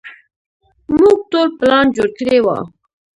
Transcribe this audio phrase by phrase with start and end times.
[0.97, 2.47] موږ ټول پلان جوړ کړى و.